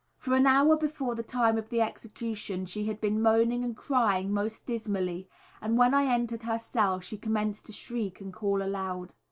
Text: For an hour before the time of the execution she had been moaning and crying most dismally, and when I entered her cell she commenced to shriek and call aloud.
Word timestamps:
For 0.17 0.33
an 0.33 0.47
hour 0.47 0.75
before 0.77 1.13
the 1.13 1.21
time 1.21 1.59
of 1.59 1.69
the 1.69 1.79
execution 1.81 2.65
she 2.65 2.85
had 2.85 2.99
been 2.99 3.21
moaning 3.21 3.63
and 3.63 3.77
crying 3.77 4.33
most 4.33 4.65
dismally, 4.65 5.29
and 5.61 5.77
when 5.77 5.93
I 5.93 6.11
entered 6.11 6.41
her 6.41 6.57
cell 6.57 6.99
she 6.99 7.19
commenced 7.19 7.67
to 7.67 7.71
shriek 7.71 8.19
and 8.19 8.33
call 8.33 8.63
aloud. 8.63 9.13